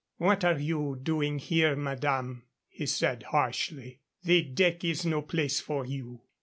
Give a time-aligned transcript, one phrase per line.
[0.17, 3.99] "What are you doing here, madame?" he said, harshly.
[4.23, 6.21] "The deck is no place for you.